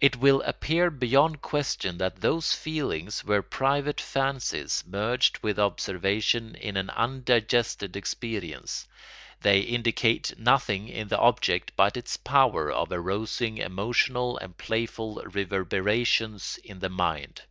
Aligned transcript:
It 0.00 0.16
will 0.16 0.40
appear 0.44 0.88
beyond 0.90 1.42
question 1.42 1.98
that 1.98 2.22
those 2.22 2.54
feelings 2.54 3.22
were 3.24 3.42
private 3.42 4.00
fancies 4.00 4.82
merged 4.86 5.36
with 5.42 5.58
observation 5.58 6.54
in 6.54 6.78
an 6.78 6.88
undigested 6.88 7.94
experience. 7.94 8.88
They 9.42 9.60
indicated 9.60 10.38
nothing 10.38 10.88
in 10.88 11.08
the 11.08 11.18
object 11.18 11.72
but 11.76 11.98
its 11.98 12.16
power 12.16 12.72
of 12.72 12.90
arousing 12.90 13.58
emotional 13.58 14.38
and 14.38 14.56
playful 14.56 15.16
reverberations 15.26 16.58
in 16.64 16.78
the 16.78 16.88
mind. 16.88 17.42